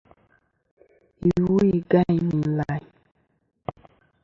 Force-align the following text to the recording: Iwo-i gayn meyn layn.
Iwo-i 1.35 1.77
gayn 1.89 2.19
meyn 2.27 2.47
layn. 2.57 2.85